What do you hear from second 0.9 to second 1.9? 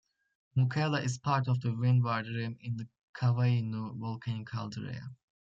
is part of the